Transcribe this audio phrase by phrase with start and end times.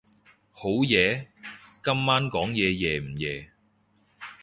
[0.51, 1.29] 好夜？
[1.83, 3.51] 今晚講嘢夜唔夜？